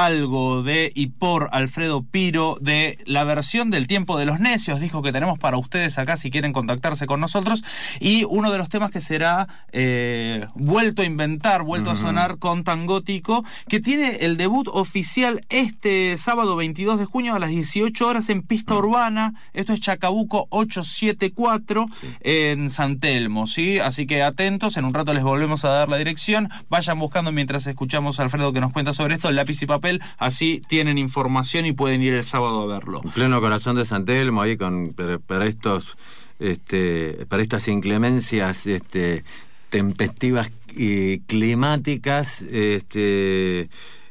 Algo 0.05 0.63
de 0.63 0.93
y 0.95 1.07
por 1.07 1.49
Alfredo 1.53 2.03
Piro 2.03 2.59
de 2.61 2.99
la 3.07 3.25
versión 3.25 3.71
del 3.71 3.87
tiempo 3.87 4.19
de 4.19 4.27
los 4.27 4.41
necios, 4.41 4.79
dijo 4.79 5.01
que 5.01 5.11
tenemos 5.11 5.39
para 5.39 5.57
ustedes 5.57 5.97
acá 5.97 6.19
si 6.19 6.31
quieren 6.31 6.53
contactarse 6.53 7.07
con 7.07 7.19
nosotros, 7.19 7.65
y 7.99 8.25
uno 8.25 8.53
de 8.53 8.59
los 8.59 8.69
temas 8.69 8.91
que 8.91 9.01
será 9.01 9.49
eh, 9.73 10.47
vuelto 10.55 11.01
a 11.01 11.07
inventar, 11.07 11.63
vuelto 11.63 11.91
a 11.91 11.97
sonar 11.97 12.37
con 12.39 12.63
Tangótico, 12.63 13.43
que 13.69 13.81
tiene 13.81 14.17
el 14.17 14.37
debut 14.37 14.69
oficial 14.71 15.41
este 15.49 16.17
sábado 16.19 16.57
22 16.57 16.99
de 16.99 17.07
junio 17.07 17.35
a 17.35 17.39
las 17.39 17.49
18 17.49 18.07
horas 18.07 18.29
en 18.29 18.43
pista 18.43 18.75
urbana, 18.75 19.33
esto 19.55 19.73
es 19.73 19.81
Chacabuco 19.81 20.47
874 20.51 21.87
en 22.21 22.69
San 22.69 22.99
Telmo, 22.99 23.47
¿sí? 23.47 23.79
Así 23.79 24.07
que 24.07 24.23
atentos, 24.23 24.77
en 24.77 24.85
un 24.85 24.93
rato 24.93 25.15
les 25.15 25.23
volvemos 25.23 25.65
a 25.65 25.71
dar 25.71 25.89
la 25.89 25.97
dirección, 25.97 26.51
vayan 26.69 26.99
buscando 26.99 27.33
mientras 27.33 27.67
escuchamos 27.67 28.21
a 28.21 28.25
Alfredo 28.25 28.53
que 28.53 28.61
nos 28.61 28.73
cuenta 28.73 28.93
sobre 28.93 29.15
esto, 29.15 29.31
lápiz 29.33 29.63
y 29.63 29.67
papel, 29.67 29.86
así 30.19 30.63
tienen 30.69 30.99
información 30.99 31.67
y 31.67 31.73
pueden 31.73 32.03
ir 32.03 32.15
el 32.15 32.25
sábado 32.25 32.63
a 32.63 32.67
verlo. 32.67 33.01
En 33.05 33.11
pleno 33.11 33.41
corazón 33.41 33.77
de 33.77 33.85
San 33.85 34.05
Telmo, 34.05 34.43
ahí 34.43 34.57
con, 34.57 34.95
para, 35.27 35.47
estos, 35.47 35.97
este, 36.39 37.27
para 37.29 37.43
estas 37.43 37.69
inclemencias 37.69 38.67
este, 38.67 39.25
tempestivas 39.71 40.51
y 40.75 41.21
climáticas, 41.21 42.43
este, 42.43 43.69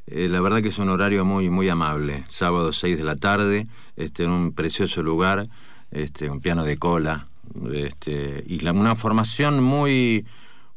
eh, 0.08 0.28
la 0.30 0.42
verdad 0.42 0.62
que 0.62 0.70
es 0.70 0.78
un 0.78 0.90
horario 0.90 1.26
muy, 1.26 1.50
muy 1.50 1.70
amable. 1.70 2.24
Sábado 2.28 2.72
6 2.72 2.98
de 2.98 3.04
la 3.04 3.16
tarde, 3.16 3.68
este, 3.96 4.24
en 4.24 4.32
un 4.32 4.52
precioso 4.52 5.02
lugar, 5.02 5.48
este, 5.92 6.30
un 6.30 6.42
piano 6.42 6.64
de 6.64 6.78
cola, 6.78 7.28
este, 7.74 8.44
y 8.48 8.68
una 8.68 8.96
formación 8.96 9.64
muy, 9.64 10.26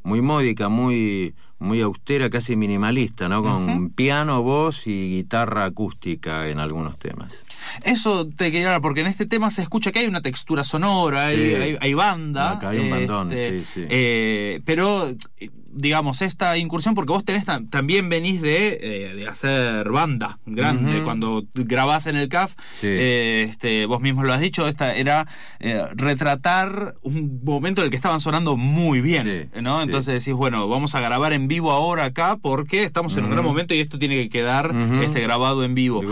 muy 0.03 0.23
módica, 0.23 0.69
muy, 0.69 1.35
muy 1.61 1.81
austera, 1.81 2.31
casi 2.31 2.55
minimalista, 2.57 3.29
¿no? 3.29 3.43
Con 3.43 3.91
piano, 3.91 4.43
voz 4.43 4.87
y 4.87 5.17
guitarra 5.17 5.65
acústica 5.65 6.49
en 6.49 6.61
algunos 6.61 6.99
temas. 6.99 7.45
Eso 7.85 8.29
te 8.29 8.53
quería 8.53 8.69
hablar, 8.69 8.83
porque 8.83 9.01
en 9.01 9.09
este 9.09 9.27
tema 9.27 9.51
se 9.51 9.63
escucha 9.63 9.91
que 9.91 9.99
hay 9.99 10.07
una 10.07 10.23
textura 10.23 10.63
sonora, 10.63 11.27
hay, 11.27 11.37
Sí. 11.37 11.55
hay, 11.55 11.77
hay 11.81 11.95
banda. 11.95 12.53
Acá 12.53 12.69
hay 12.71 12.79
un 12.79 12.91
bandón, 12.91 13.33
este, 13.33 13.59
sí, 13.65 13.67
sí. 13.75 13.87
eh, 13.91 14.61
pero, 14.65 15.09
eh, 15.39 15.51
digamos, 15.71 16.23
esta 16.23 16.57
incursión, 16.57 16.95
porque 16.95 17.13
vos 17.13 17.25
tenés 17.25 17.47
tam- 17.47 17.69
también 17.71 18.09
venís 18.09 18.41
de, 18.41 18.79
eh, 18.81 19.15
de 19.15 19.29
hacer 19.29 19.89
banda 19.91 20.39
grande. 20.47 21.03
Cuando 21.03 21.45
grabás 21.55 22.07
en 22.07 22.17
el 22.17 22.29
CAF, 22.29 22.55
Sí. 22.73 22.87
eh, 22.89 23.47
este, 23.49 23.87
vos 23.87 24.01
mismo 24.01 24.25
lo 24.25 24.33
has 24.33 24.41
dicho, 24.41 24.67
esta 24.67 24.95
era 24.95 25.27
eh, 25.61 25.83
retratar 25.95 26.95
un 27.03 27.41
momento 27.45 27.81
en 27.81 27.87
el 27.87 27.91
que 27.91 27.97
estaban 27.97 28.21
sonando 28.21 28.57
muy 28.57 29.01
bien. 29.01 29.51
Sí, 29.55 29.61
¿no? 29.63 29.83
Entonces 29.83 30.15
decís, 30.25 30.35
bueno, 30.35 30.69
vamos 30.69 30.95
a 30.95 31.01
grabar 31.01 31.33
en 31.33 31.49
vivo 31.49 31.71
ahora 31.73 32.05
acá 32.07 32.39
porque 32.41 32.83
estamos 32.85 33.17
en 33.17 33.25
un 33.25 33.31
gran 33.31 33.45
momento 33.45 33.75
y 33.75 33.81
esto 33.81 33.99
tiene 33.99 34.15
que 34.17 34.29
quedar 34.29 34.75
este, 35.03 35.21
grabado 35.21 35.65
en 35.65 35.75
vivo. 35.75 36.03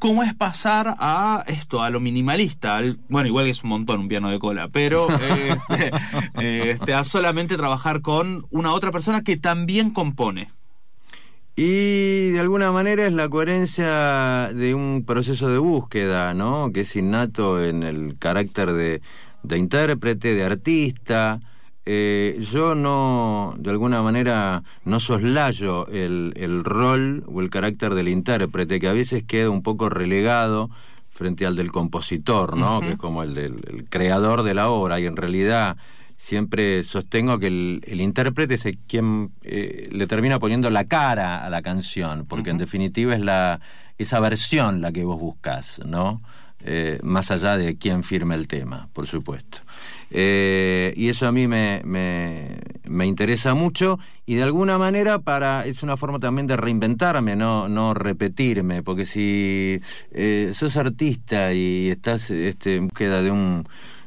¿Cómo 0.00 0.22
es 0.22 0.34
pasar 0.34 0.96
a 0.98 1.44
esto, 1.46 1.82
a 1.82 1.90
lo 1.90 2.00
minimalista? 2.00 2.76
al- 2.76 2.98
bueno, 3.08 3.28
igual 3.28 3.44
que 3.44 3.50
es 3.50 3.62
un 3.62 3.70
montón 3.70 4.00
un 4.00 4.08
piano 4.08 4.30
de 4.30 4.38
cola, 4.38 4.68
pero 4.72 5.06
este, 6.40 6.94
a 6.94 7.04
solamente 7.04 7.56
trabajar 7.56 8.00
con 8.00 8.46
una 8.50 8.72
otra 8.72 8.90
persona 8.90 9.01
que 9.24 9.36
también 9.36 9.90
compone. 9.90 10.50
Y 11.54 12.30
de 12.30 12.40
alguna 12.40 12.72
manera 12.72 13.06
es 13.06 13.12
la 13.12 13.28
coherencia 13.28 14.50
de 14.54 14.74
un 14.74 15.04
proceso 15.06 15.48
de 15.48 15.58
búsqueda, 15.58 16.32
¿no? 16.32 16.70
Que 16.72 16.80
es 16.80 16.96
innato 16.96 17.62
en 17.62 17.82
el 17.82 18.16
carácter 18.18 18.72
de, 18.72 19.02
de 19.42 19.58
intérprete, 19.58 20.34
de 20.34 20.44
artista. 20.44 21.40
Eh, 21.84 22.38
yo 22.40 22.74
no, 22.74 23.54
de 23.58 23.70
alguna 23.70 24.00
manera, 24.02 24.62
no 24.84 24.98
soslayo 24.98 25.88
el, 25.88 26.32
el 26.36 26.64
rol 26.64 27.24
o 27.26 27.42
el 27.42 27.50
carácter 27.50 27.94
del 27.94 28.08
intérprete, 28.08 28.80
que 28.80 28.88
a 28.88 28.94
veces 28.94 29.24
queda 29.24 29.50
un 29.50 29.62
poco 29.62 29.90
relegado 29.90 30.70
frente 31.10 31.44
al 31.44 31.56
del 31.56 31.70
compositor, 31.70 32.56
¿no? 32.56 32.80
Que 32.80 32.92
es 32.92 32.98
como 32.98 33.22
el 33.22 33.34
del 33.34 33.56
el 33.68 33.84
creador 33.90 34.42
de 34.42 34.54
la 34.54 34.70
obra, 34.70 34.98
y 35.00 35.06
en 35.06 35.16
realidad 35.16 35.76
siempre 36.22 36.84
sostengo 36.84 37.40
que 37.40 37.48
el, 37.48 37.80
el 37.84 38.00
intérprete 38.00 38.54
es 38.54 38.64
el 38.64 38.78
quien 38.78 39.32
eh, 39.42 39.88
le 39.90 40.06
termina 40.06 40.38
poniendo 40.38 40.70
la 40.70 40.84
cara 40.84 41.44
a 41.44 41.50
la 41.50 41.62
canción, 41.62 42.26
porque 42.28 42.50
en 42.50 42.58
definitiva 42.58 43.12
es 43.14 43.20
la 43.20 43.60
esa 43.98 44.20
versión 44.20 44.80
la 44.80 44.92
que 44.92 45.02
vos 45.02 45.18
buscas, 45.18 45.80
¿no? 45.84 46.22
Eh, 46.64 47.00
más 47.02 47.32
allá 47.32 47.56
de 47.56 47.76
quién 47.76 48.04
firme 48.04 48.36
el 48.36 48.46
tema, 48.46 48.88
por 48.92 49.08
supuesto. 49.08 49.58
Eh, 50.12 50.94
y 50.96 51.08
eso 51.08 51.26
a 51.26 51.32
mí 51.32 51.48
me, 51.48 51.82
me, 51.84 52.56
me 52.84 53.06
interesa 53.06 53.54
mucho 53.54 53.98
y 54.24 54.36
de 54.36 54.44
alguna 54.44 54.78
manera 54.78 55.18
para 55.18 55.66
es 55.66 55.82
una 55.82 55.96
forma 55.96 56.20
también 56.20 56.46
de 56.46 56.56
reinventarme, 56.56 57.34
no, 57.34 57.68
no 57.68 57.94
repetirme, 57.94 58.84
porque 58.84 59.06
si 59.06 59.80
sos 60.54 60.76
artista 60.76 61.52
y 61.52 61.90
estás 61.90 62.30
este, 62.30 62.76
en 62.76 62.86
búsqueda 62.86 63.22
de 63.22 63.32
un 63.32 63.64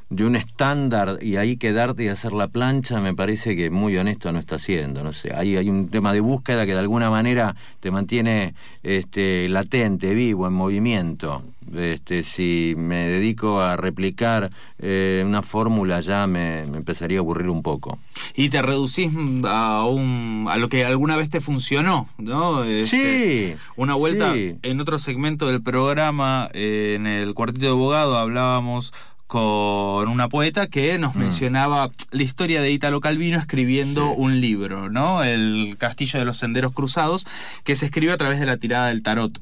de 0.10 0.26
un 0.26 0.36
estándar 0.36 1.18
y 1.22 1.38
ahí 1.38 1.58
quedarte 1.58 2.04
y 2.04 2.08
hacer 2.10 2.34
la 2.34 2.48
plancha 2.48 3.00
me 3.00 3.16
parece 3.16 3.56
que 3.56 3.72
muy 3.72 3.98
honesto 3.98 4.32
no 4.32 4.40
está 4.40 4.56
haciendo 4.56 5.04
no 5.04 5.14
sé 5.14 5.34
ahí 5.34 5.58
hay 5.58 5.70
un 5.70 5.90
tema 5.90 6.14
de 6.14 6.20
búsqueda 6.20 6.66
que 6.66 6.74
de 6.74 6.80
alguna 6.80 7.10
manera 7.10 7.56
te 7.80 7.90
mantiene 7.90 8.54
este 8.84 9.50
latente 9.50 10.14
vivo 10.14 10.48
en 10.48 10.54
movimiento 10.54 11.44
este 11.74 12.22
si 12.22 12.76
me 12.78 13.08
dedico 13.08 13.60
a 13.60 13.76
replicar 13.78 14.52
eh, 14.78 15.24
una 15.26 15.42
fórmula 15.42 16.00
ya 16.02 16.28
me, 16.28 16.66
me 16.68 16.78
empezaría 16.78 17.18
a 17.18 17.22
aburrir 17.22 17.50
un 17.50 17.64
poco 17.64 17.98
Y 18.36 18.50
te 18.50 18.62
reducís 18.62 19.12
a, 19.46 19.86
un, 19.86 20.46
a 20.50 20.58
lo 20.58 20.70
que 20.70 20.86
alguna 20.86 21.18
vez 21.18 21.30
te 21.30 21.42
funcionó, 21.42 22.08
¿no? 22.18 22.64
Este, 22.64 23.54
sí 23.56 23.62
Una 23.76 23.96
vuelta 23.96 24.34
sí. 24.34 24.56
en 24.62 24.80
otro 24.80 25.00
segmento 25.00 25.48
del 25.48 25.64
programa, 25.64 26.50
eh, 26.54 26.94
en 26.96 27.08
el 27.08 27.34
cuartito 27.34 27.66
de 27.66 27.72
abogado, 27.72 28.18
hablábamos 28.18 28.94
con 29.28 30.08
una 30.08 30.30
poeta 30.30 30.68
que 30.68 30.98
Mm. 30.98 31.02
nos 31.02 31.16
mencionaba 31.16 31.90
la 32.12 32.24
historia 32.24 32.62
de 32.62 32.72
Italo 32.72 33.02
Calvino 33.02 33.40
escribiendo 33.40 34.12
un 34.12 34.40
libro, 34.40 34.90
¿no? 34.90 35.24
El 35.24 35.76
Castillo 35.80 36.20
de 36.20 36.26
los 36.26 36.38
Senderos 36.38 36.74
Cruzados, 36.74 37.26
que 37.64 37.76
se 37.76 37.86
escribió 37.86 38.14
a 38.14 38.18
través 38.18 38.40
de 38.40 38.46
la 38.46 38.58
tirada 38.58 38.88
del 38.88 39.02
tarot. 39.02 39.40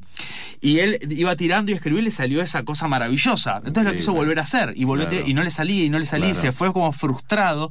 Y 0.62 0.80
él 0.80 1.00
iba 1.10 1.36
tirando 1.36 1.72
y 1.72 1.76
escribió 1.76 2.00
y 2.00 2.04
le 2.04 2.12
salió 2.12 2.42
esa 2.42 2.64
cosa 2.64 2.88
maravillosa. 2.88 3.58
Entonces 3.66 3.84
lo 3.84 3.94
quiso 3.94 4.14
claro. 4.14 4.26
volver 4.26 4.40
a 4.40 4.44
hacer 4.44 4.74
y 4.78 4.86
volvió 4.86 5.06
a 5.06 5.10
tirar, 5.10 5.28
y 5.28 5.34
no 5.34 5.44
le 5.44 5.52
salía 5.52 5.84
y 5.84 5.90
no 5.90 6.00
le 6.00 6.06
salía 6.06 6.30
y 6.30 6.36
se 6.36 6.52
fue 6.54 6.72
como 6.72 6.92
frustrado. 6.94 7.70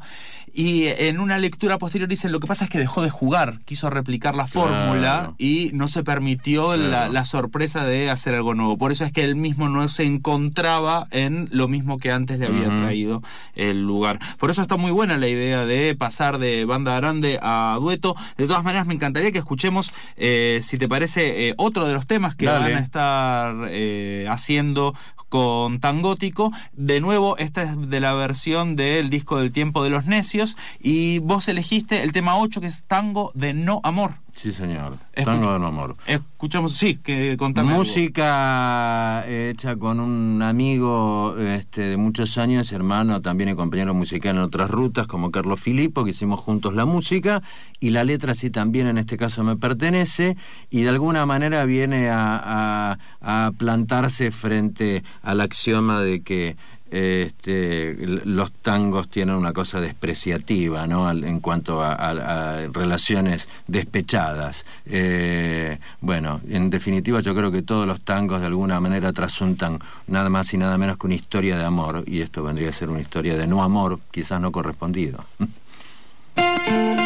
Y 0.54 0.86
en 0.86 1.18
una 1.18 1.38
lectura 1.38 1.78
posterior 1.78 2.08
dicen, 2.08 2.30
lo 2.30 2.38
que 2.40 2.46
pasa 2.46 2.64
es 2.64 2.70
que 2.70 2.78
dejó 2.78 3.00
de 3.02 3.08
jugar, 3.10 3.60
quiso 3.64 3.88
replicar 3.88 4.34
la 4.34 4.44
Claro. 4.46 4.68
fórmula 4.68 5.32
y 5.38 5.70
no 5.72 5.88
se 5.88 6.02
permitió 6.04 6.76
la, 6.76 6.88
Claro. 6.88 7.12
la 7.12 7.24
sorpresa 7.24 7.84
de 7.84 8.10
hacer 8.10 8.34
algo 8.34 8.54
nuevo. 8.54 8.76
Por 8.76 8.92
eso 8.92 9.04
es 9.04 9.12
que 9.12 9.24
él 9.24 9.34
mismo 9.36 9.68
no 9.70 9.88
se 9.88 10.04
encontraba 10.04 11.06
en 11.10 11.48
lo 11.52 11.68
mismo 11.68 11.96
que 11.98 12.10
antes 12.12 12.38
le 12.38 12.46
había 12.46 12.68
traído 12.76 13.22
el 13.54 13.82
lugar. 13.86 14.18
Por 14.38 14.50
eso 14.50 14.60
está 14.62 14.76
muy 14.76 14.90
buena 14.90 15.16
la 15.16 15.28
idea 15.28 15.64
de 15.64 15.94
pasar 15.94 16.38
de 16.38 16.64
banda 16.66 16.94
grande 16.96 17.38
a 17.42 17.78
dueto. 17.80 18.14
De 18.36 18.46
todas 18.46 18.62
maneras, 18.64 18.86
me 18.86 18.94
encantaría 18.94 19.32
que 19.32 19.38
escuchemos, 19.38 19.92
eh, 20.16 20.60
si 20.62 20.76
te 20.76 20.88
parece, 20.88 21.48
eh, 21.48 21.54
otro 21.56 21.86
de 21.86 21.94
los 21.94 22.06
temas 22.06 22.36
que 22.36 22.46
Dale. 22.46 22.72
van 22.74 22.82
a 22.82 22.84
estar 22.84 23.56
eh, 23.70 24.26
haciendo 24.28 24.94
con 25.28 25.80
Tangótico. 25.80 26.52
De 26.74 27.00
nuevo, 27.00 27.38
esta 27.38 27.62
es 27.62 27.88
de 27.88 28.00
la 28.00 28.12
versión 28.12 28.76
del 28.76 29.08
disco 29.08 29.38
del 29.38 29.50
tiempo 29.50 29.82
de 29.82 29.88
los 29.88 30.04
necios. 30.04 30.41
Y 30.80 31.18
vos 31.20 31.48
elegiste 31.48 32.02
el 32.02 32.12
tema 32.12 32.36
8, 32.38 32.60
que 32.60 32.66
es 32.66 32.84
Tango 32.84 33.30
de 33.34 33.54
No 33.54 33.80
Amor. 33.84 34.14
sí 34.34 34.50
señor 34.50 34.94
Escucha- 35.12 35.24
tango 35.24 35.52
de 35.52 35.58
no 35.58 35.66
amor 35.66 35.94
Escuchamos, 36.06 36.72
sí, 36.72 36.96
que 36.96 37.36
contame. 37.36 37.68
algo. 37.72 37.80
Música 37.84 39.24
hecha 39.28 39.76
con 39.76 40.00
un 40.00 40.40
amigo 40.42 41.36
este, 41.38 41.82
de 41.82 41.96
muchos 41.96 42.38
años, 42.38 42.72
hermano, 42.72 43.20
también 43.20 43.50
y 43.50 43.54
compañero 43.54 43.92
musical 43.94 44.36
en 44.36 44.42
otras 44.42 44.70
rutas, 44.70 45.06
como 45.06 45.30
Carlos 45.30 45.60
Filippo, 45.60 46.04
que 46.04 46.10
hicimos 46.10 46.40
juntos 46.40 46.74
la 46.74 46.86
música, 46.86 47.42
y 47.78 47.90
la 47.90 48.04
letra 48.04 48.34
sí 48.34 48.50
también 48.50 48.86
en 48.86 48.98
este 48.98 49.16
caso 49.18 49.44
me 49.44 49.56
pertenece, 49.56 50.36
y 50.70 50.82
de 50.82 50.88
alguna 50.88 51.26
manera 51.26 51.64
viene 51.64 52.08
a, 52.10 52.96
a- 53.20 53.46
a 53.46 53.52
plantarse 53.56 54.30
frente 54.30 55.02
al 55.22 55.40
axioma 55.40 56.00
de 56.00 56.22
que 56.22 56.56
este, 56.92 57.96
los 58.24 58.52
tangos 58.52 59.08
tienen 59.08 59.34
una 59.34 59.54
cosa 59.54 59.80
despreciativa 59.80 60.86
¿no? 60.86 61.10
en 61.10 61.40
cuanto 61.40 61.82
a, 61.82 62.66
relaciones 62.70 63.48
despechadas. 63.66 64.66
Eh, 64.84 65.78
bueno, 66.02 66.40
en 66.48 66.68
definitiva 66.68 67.20
yo 67.22 67.34
creo 67.34 67.50
que 67.50 67.62
todos 67.62 67.86
los 67.86 68.02
tangos 68.02 68.40
de 68.40 68.46
alguna 68.46 68.78
manera 68.78 69.12
trasuntan 69.14 69.78
nada 70.06 70.28
más 70.28 70.52
y 70.52 70.58
nada 70.58 70.76
menos 70.76 70.98
que 70.98 71.06
una 71.06 71.14
historia 71.14 71.56
de 71.56 71.64
amor, 71.64 72.04
y 72.06 72.20
esto 72.20 72.42
vendría 72.42 72.68
a 72.68 72.72
ser 72.72 72.90
una 72.90 73.00
historia 73.00 73.38
de 73.38 73.46
no 73.46 73.62
amor, 73.62 73.98
quizás 74.10 74.40
no 74.40 74.52
correspondido. 74.52 75.24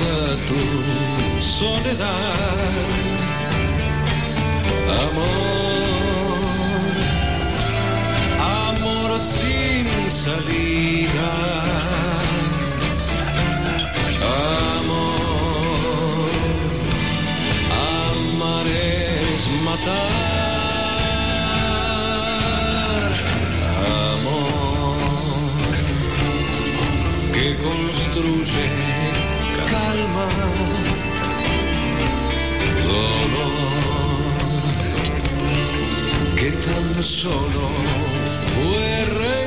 toda 0.00 0.36
tu 0.48 1.40
soledad. 1.40 2.58
Amor, 5.06 6.38
amor 8.68 9.20
sin 9.20 9.86
salida. 10.08 11.32
Amor, 14.72 16.30
amar 17.98 18.66
es 18.66 19.40
matar. 19.64 20.20
construye 27.62 28.89
dolor 32.86 33.50
que 36.36 36.50
tan 36.52 37.02
solo 37.02 37.68
fue 38.40 39.39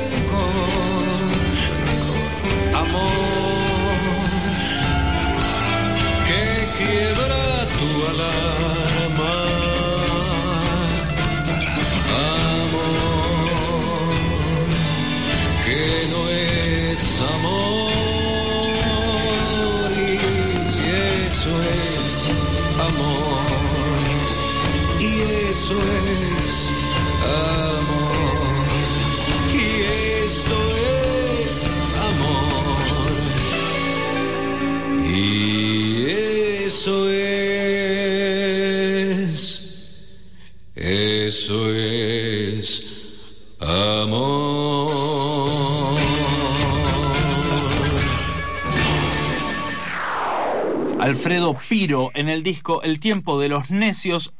en 52.14 52.30
el 52.30 52.42
disco 52.42 52.82
El 52.82 52.98
tiempo 52.98 53.38
de 53.38 53.50
los 53.50 53.70
necios. 53.70 54.32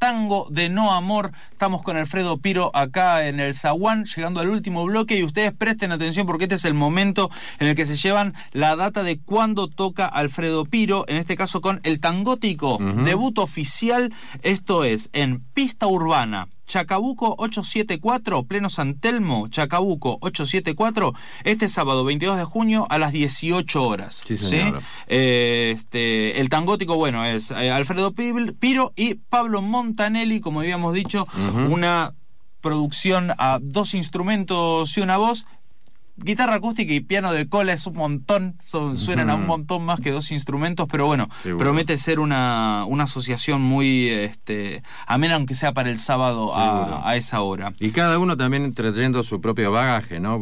Tango 0.00 0.48
de 0.50 0.68
no 0.68 0.92
amor. 0.92 1.30
Estamos 1.52 1.84
con 1.84 1.96
Alfredo 1.96 2.38
Piro 2.38 2.72
acá 2.74 3.28
en 3.28 3.38
el 3.38 3.54
Zaguán, 3.54 4.04
llegando 4.04 4.40
al 4.40 4.48
último 4.48 4.84
bloque 4.84 5.16
y 5.16 5.22
ustedes 5.22 5.52
presten 5.52 5.92
atención 5.92 6.26
porque 6.26 6.46
este 6.46 6.56
es 6.56 6.64
el 6.64 6.74
momento 6.74 7.30
en 7.60 7.68
el 7.68 7.76
que 7.76 7.86
se 7.86 7.94
llevan 7.94 8.34
la 8.52 8.74
data 8.74 9.04
de 9.04 9.20
cuándo 9.20 9.68
toca 9.68 10.06
Alfredo 10.06 10.64
Piro, 10.64 11.04
en 11.06 11.18
este 11.18 11.36
caso 11.36 11.60
con 11.60 11.80
El 11.84 12.00
Tangótico, 12.00 12.78
debut 13.04 13.38
oficial, 13.38 14.12
esto 14.42 14.82
es 14.82 15.10
en 15.12 15.40
pista 15.54 15.86
urbana, 15.86 16.48
Chacabuco 16.68 17.34
874, 17.38 18.44
Pleno 18.44 18.68
San 18.68 18.98
Telmo, 18.98 19.48
Chacabuco 19.48 20.18
874, 20.20 21.14
este 21.44 21.66
sábado 21.66 22.04
22 22.04 22.36
de 22.36 22.44
junio 22.44 22.86
a 22.90 22.98
las 22.98 23.12
18 23.12 23.82
horas. 23.82 24.22
Sí, 24.24 24.36
eh, 25.08 25.72
este, 25.74 26.40
el 26.40 26.48
tangótico, 26.48 26.94
bueno, 26.94 27.24
es 27.24 27.50
eh, 27.50 27.70
Alfredo 27.72 28.12
Piro 28.12 28.92
y 28.94 29.14
Pablo 29.14 29.62
Montanelli, 29.62 30.40
como 30.40 30.60
habíamos 30.60 30.94
dicho, 30.94 31.26
una 31.68 32.14
producción 32.60 33.32
a 33.38 33.58
dos 33.60 33.94
instrumentos 33.94 34.96
y 34.96 35.00
una 35.00 35.16
voz 35.16 35.46
guitarra 36.18 36.56
acústica 36.56 36.92
y 36.92 37.00
piano 37.00 37.32
de 37.32 37.48
cola 37.48 37.72
es 37.72 37.86
un 37.86 37.94
montón, 37.94 38.56
suenan 38.60 39.30
a 39.30 39.34
un 39.34 39.46
montón 39.46 39.84
más 39.84 40.00
que 40.00 40.10
dos 40.10 40.30
instrumentos, 40.30 40.88
pero 40.90 41.06
bueno, 41.06 41.28
promete 41.58 41.96
ser 41.98 42.20
una, 42.20 42.84
una, 42.86 43.04
asociación 43.04 43.62
muy 43.62 44.08
este, 44.08 44.82
amena, 45.06 45.36
aunque 45.36 45.54
sea 45.54 45.72
para 45.72 45.90
el 45.90 45.98
sábado 45.98 46.52
a, 46.54 47.16
esa 47.16 47.40
hora. 47.40 47.72
Y 47.80 47.90
cada 47.90 48.18
uno 48.18 48.36
también 48.36 48.74
trayendo 48.74 49.22
su 49.22 49.40
propio 49.40 49.70
bagaje, 49.70 50.20
¿no? 50.20 50.40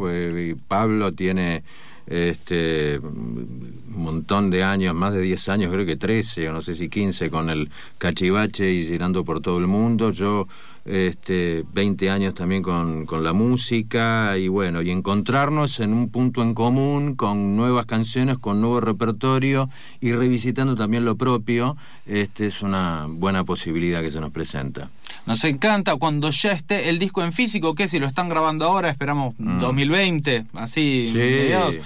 Pablo 0.67 1.13
tiene 1.13 1.63
este 2.07 2.99
un 2.99 4.03
montón 4.03 4.49
de 4.49 4.63
años, 4.63 4.93
más 4.95 5.13
de 5.13 5.21
10 5.21 5.49
años, 5.49 5.71
creo 5.73 5.85
que 5.85 5.97
13 5.97 6.49
o 6.49 6.53
no 6.53 6.61
sé 6.61 6.75
si 6.75 6.87
15 6.87 7.29
con 7.29 7.49
el 7.49 7.69
cachivache 7.97 8.71
y 8.71 8.87
girando 8.87 9.25
por 9.25 9.41
todo 9.41 9.57
el 9.57 9.67
mundo. 9.67 10.11
Yo 10.11 10.47
este, 10.87 11.63
20 11.73 12.09
años 12.09 12.33
también 12.33 12.63
con, 12.63 13.05
con, 13.05 13.23
la 13.23 13.33
música 13.33 14.37
y 14.37 14.47
bueno, 14.47 14.81
y 14.81 14.89
encontrarnos 14.89 15.79
en 15.79 15.93
un 15.93 16.09
punto 16.09 16.41
en 16.41 16.53
común 16.53 17.15
con 17.15 17.55
nuevas 17.55 17.85
canciones, 17.85 18.37
con 18.37 18.61
nuevo 18.61 18.79
repertorio 18.79 19.69
y 19.99 20.13
revisitando 20.13 20.75
también 20.75 21.03
lo 21.03 21.15
propio, 21.15 21.75
este, 22.05 22.47
es 22.47 22.61
una 22.61 23.05
buena 23.09 23.43
posibilidad 23.43 24.01
que 24.01 24.11
se 24.11 24.21
nos 24.21 24.31
presenta. 24.31 24.89
Nos 25.25 25.43
encanta 25.43 25.95
cuando 25.97 26.29
ya 26.29 26.53
esté 26.53 26.89
el 26.89 26.99
disco 26.99 27.21
en 27.21 27.33
físico, 27.33 27.75
que 27.75 27.87
si 27.87 27.99
lo 27.99 28.07
están 28.07 28.29
grabando 28.29 28.65
ahora, 28.65 28.89
esperamos 28.89 29.35
2020, 29.37 30.45
mm. 30.51 30.57
así, 30.57 31.09
sí 31.11 31.79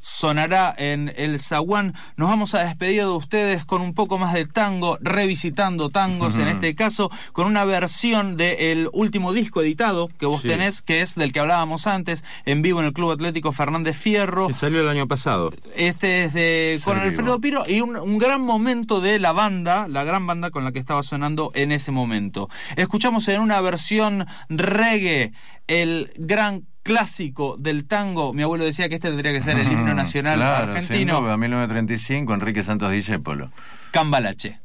sonará 0.00 0.74
en 0.76 1.12
el 1.16 1.38
Zaguán. 1.40 1.94
Nos 2.16 2.28
vamos 2.28 2.54
a 2.54 2.60
despedir 2.60 3.02
de 3.02 3.08
ustedes 3.08 3.64
con 3.64 3.82
un 3.82 3.94
poco 3.94 4.18
más 4.18 4.32
de 4.32 4.46
tango, 4.46 4.98
revisitando 5.00 5.90
tangos, 5.90 6.36
en 6.36 6.48
este 6.48 6.74
caso, 6.74 7.10
con 7.32 7.46
una 7.46 7.64
versión 7.64 8.36
del 8.36 8.88
último 8.92 9.32
disco 9.32 9.62
editado 9.62 10.08
que 10.18 10.26
vos 10.26 10.42
tenés, 10.42 10.82
que 10.82 11.02
es 11.02 11.14
del 11.14 11.32
que 11.32 11.40
hablábamos 11.40 11.86
antes, 11.86 12.24
en 12.44 12.62
vivo 12.62 12.80
en 12.80 12.86
el 12.86 12.92
Club 12.92 13.12
Atlético 13.12 13.52
Fernández 13.52 13.96
Fierro. 13.96 14.46
Que 14.48 14.54
salió 14.54 14.80
el 14.80 14.88
año 14.88 15.06
pasado. 15.08 15.52
Este 15.76 16.24
es 16.24 16.34
de 16.34 16.80
con 16.84 16.98
Alfredo 16.98 17.40
Piro 17.40 17.64
y 17.68 17.80
un, 17.80 17.96
un 17.96 18.18
gran 18.18 18.42
momento 18.42 19.00
de 19.00 19.18
la 19.18 19.32
banda, 19.32 19.88
la 19.88 20.04
gran 20.04 20.26
banda 20.26 20.50
con 20.50 20.64
la 20.64 20.72
que 20.72 20.78
estaba 20.78 21.02
sonando 21.02 21.50
en 21.54 21.72
ese 21.72 21.92
momento. 21.92 22.48
Escuchamos 22.76 23.28
en 23.28 23.40
una 23.40 23.60
versión 23.60 24.26
reggae 24.48 25.32
el 25.66 26.12
gran 26.16 26.66
clásico 26.84 27.56
del 27.58 27.86
tango. 27.86 28.32
Mi 28.32 28.44
abuelo 28.44 28.64
decía 28.64 28.88
que 28.88 28.94
este 28.94 29.08
tendría 29.08 29.32
que 29.32 29.40
ser 29.40 29.58
el 29.58 29.72
himno 29.72 29.94
nacional 29.94 30.36
claro, 30.36 30.72
argentino. 30.72 31.20
1935, 31.36 32.32
Enrique 32.32 32.62
Santos 32.62 32.92
Discépolo. 32.92 33.50
Cambalache. 33.90 34.60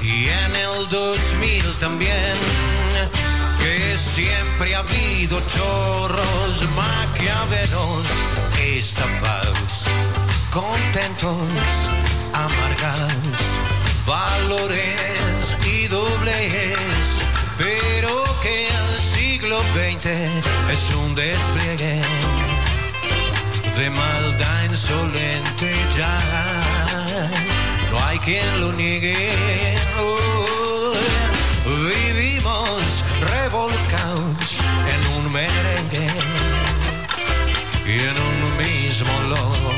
Y 0.00 0.28
en 0.28 0.54
el 0.54 0.88
2000 0.88 1.64
también 1.80 2.36
que 3.58 3.98
siempre 3.98 4.76
ha 4.76 4.78
habido 4.78 5.40
chorros, 5.48 6.64
maquiavelos, 6.76 8.06
estafados, 8.76 9.86
contentos, 10.52 11.90
amargados, 12.32 13.40
valores 14.06 15.56
y 15.66 15.88
dobles, 15.88 17.24
pero 17.58 18.24
que 18.40 18.68
el 18.68 19.00
siglo 19.00 19.60
XX 19.74 20.06
es 20.72 20.94
un 20.94 21.14
despliegue 21.16 22.02
de 23.76 23.90
maldad 23.90 24.64
insolente 24.70 25.74
ya. 25.96 26.71
Quien 28.24 28.60
lo 28.60 28.72
niegue. 28.72 29.32
Vivimos 31.64 33.04
revolcados 33.20 34.58
en 34.92 35.06
un 35.18 35.32
merengue 35.32 36.06
y 37.84 37.98
en 37.98 38.16
un 38.16 38.56
mismo 38.58 39.12
lodo, 39.28 39.72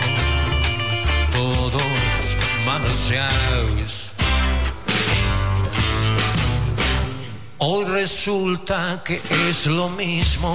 todos 1.33 2.37
manoseados. 2.67 4.13
Hoy 7.59 7.85
resulta 7.87 9.03
que 9.03 9.23
es 9.49 9.67
lo 9.67 9.89
mismo 9.89 10.55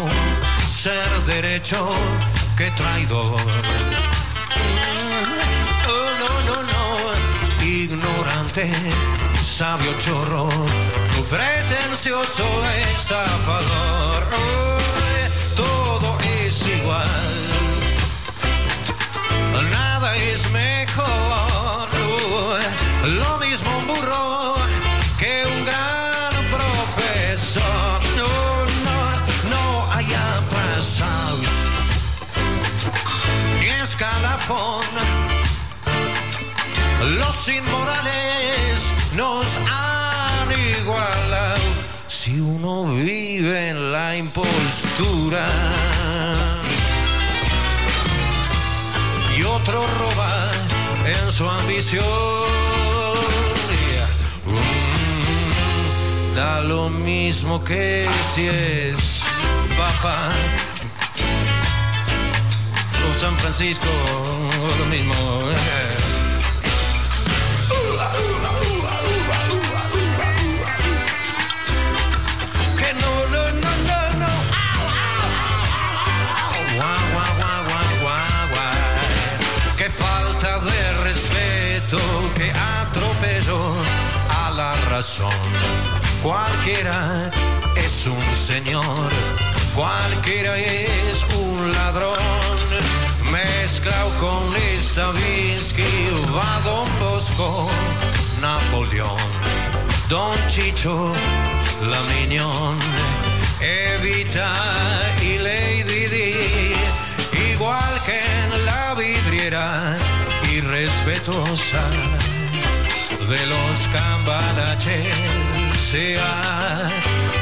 ser 0.67 1.09
derecho 1.25 1.89
que 2.55 2.69
traidor. 2.71 4.18
Ignorante, 8.59 8.71
sabio 9.41 9.93
chorro, 9.99 10.49
pretencioso 11.29 12.45
estafador. 12.93 14.27
Oh, 14.33 14.77
todo 15.55 16.17
es 16.45 16.67
igual, 16.67 17.07
nada 19.71 20.15
es 20.15 20.49
mejor. 20.51 21.87
Lo 23.05 23.37
mismo 23.37 23.71
Los 37.01 37.47
inmorales 37.47 38.93
nos 39.15 39.47
han 39.57 40.51
igualado 40.81 41.61
si 42.07 42.39
uno 42.41 42.83
vive 42.93 43.69
en 43.69 43.91
la 43.91 44.15
impostura 44.17 45.47
y 49.37 49.43
otro 49.43 49.85
roba 49.97 50.51
en 51.05 51.31
su 51.31 51.49
ambición. 51.49 52.05
Mm, 54.45 56.35
Da 56.35 56.61
lo 56.61 56.89
mismo 56.89 57.63
que 57.63 58.07
si 58.33 58.47
es 58.47 59.23
papá 59.77 60.29
o 63.09 63.13
San 63.19 63.37
Francisco, 63.37 63.87
lo 64.79 64.85
mismo. 64.85 65.13
eh. 65.51 66.08
A 84.99 85.01
la 85.01 85.05
razón. 85.05 85.31
Cualquiera 86.21 87.31
es 87.75 88.05
un 88.05 88.23
señor, 88.35 89.09
cualquiera 89.73 90.57
es 90.57 91.25
un 91.35 91.71
ladrón. 91.71 92.17
Mezclado 93.31 94.09
con 94.19 94.53
Stravinsky, 94.77 95.83
va 96.35 96.59
Don 96.65 96.87
Bosco, 96.99 97.69
Napoleón, 98.41 99.29
Don 100.09 100.37
Chicho, 100.49 101.13
la 101.89 102.01
Minión, 102.11 102.77
Evita 103.61 104.53
y 105.21 105.37
Lady 105.37 106.07
Di, 106.07 107.53
igual 107.53 107.93
que 108.05 108.19
en 108.19 108.65
la 108.65 108.95
vidriera 108.95 109.97
irrespetuosa 110.51 111.83
de 113.29 113.45
los 113.45 113.87
cambalaches 113.93 115.05
se 115.79 116.17
ha 116.19 116.89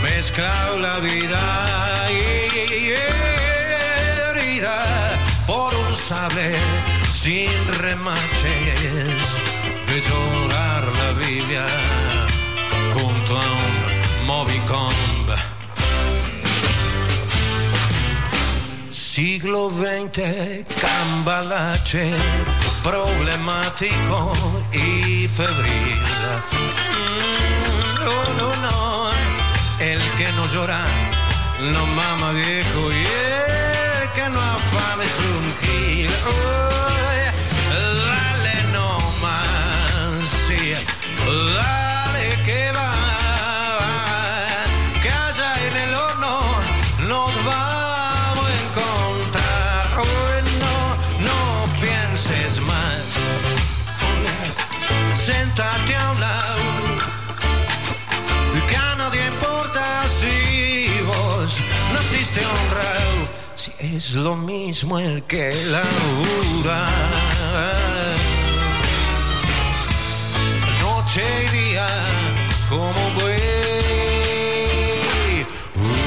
mezclado 0.03 0.77
la 0.79 0.99
vida 0.99 1.39
y 2.11 2.89
herida 4.29 4.83
por 5.45 5.73
un 5.73 5.95
sable 5.95 6.57
sin 7.07 7.49
remaches 7.79 9.41
de 9.87 10.01
llorar 10.01 10.83
la 10.93 11.11
Biblia 11.25 11.65
junto 12.93 13.39
a 13.39 13.45
un 13.45 14.25
Movicomb. 14.25 15.27
Siglo 18.91 19.69
XX, 19.69 20.65
cambalache, 20.81 22.13
problemático 22.83 24.33
febril. 25.27 25.99
Mm, 26.51 28.03
No, 28.05 28.15
no, 28.39 28.55
no, 28.61 29.11
el 29.79 30.01
que 30.17 30.31
no 30.33 30.47
llora, 30.47 30.83
no 31.61 31.85
mama 31.87 32.31
viejo 32.31 32.91
y 32.91 32.95
el 34.03 34.09
que 34.15 34.29
no 34.29 34.39
afana 34.41 35.03
es 35.03 35.19
un 35.19 35.45
gil. 35.61 36.09
Uy, 36.09 36.76
si 63.57 63.71
es 63.79 64.13
lo 64.13 64.35
mismo 64.35 64.99
el 64.99 65.23
que 65.23 65.51
labura. 65.71 66.87
Noche 70.79 71.23
y 71.45 71.49
día 71.57 71.87
como 72.69 73.09
buey. 73.15 73.35
Uh. 75.75 76.01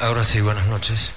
Ahora 0.00 0.24
sí, 0.24 0.40
buenas 0.40 0.66
noches. 0.66 1.12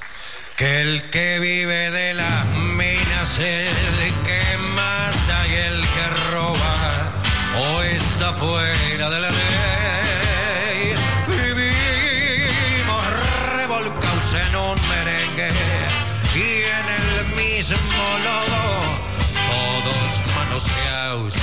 Que 0.58 0.82
el 0.82 1.10
que 1.10 1.40
vive 1.40 1.90
de 1.92 2.14
las 2.14 2.46
minas, 2.46 3.40
el 3.40 4.14
que 4.26 4.42
mata 4.76 5.48
y 5.48 5.54
el 5.54 5.82
que 5.82 6.10
roba, 6.32 7.10
o 7.58 7.82
está 7.82 8.34
fuera 8.34 9.10
de 9.10 9.22
la 9.22 9.43
lodo, 18.26 18.64
todos 19.50 20.22
manoseados 20.36 21.36